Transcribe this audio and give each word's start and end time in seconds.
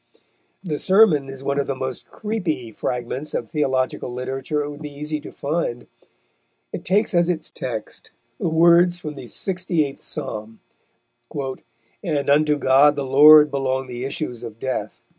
The 0.63 0.79
sermon 0.79 1.29
is 1.29 1.43
one 1.43 1.59
of 1.59 1.67
the 1.67 1.75
most 1.75 2.09
"creepy" 2.09 2.71
fragments 2.71 3.35
of 3.35 3.47
theological 3.47 4.11
literature 4.11 4.63
it 4.63 4.69
would 4.71 4.81
be 4.81 4.89
easy 4.89 5.19
to 5.21 5.31
find. 5.31 5.85
It 6.73 6.83
takes 6.83 7.13
as 7.13 7.29
its 7.29 7.51
text 7.51 8.09
the 8.39 8.49
words 8.49 8.97
from 8.97 9.13
the 9.13 9.27
sixty 9.27 9.85
eighth 9.85 10.03
Psalm: 10.03 10.59
"And 12.03 12.29
unto 12.31 12.57
God 12.57 12.95
the 12.95 13.05
Lord 13.05 13.51
belong 13.51 13.85
the 13.85 14.03
issues 14.03 14.41
of 14.41 14.57
death." 14.57 15.03